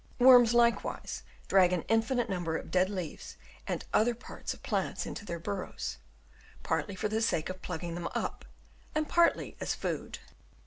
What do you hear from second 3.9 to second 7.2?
other parts of plants into their burrows, partly for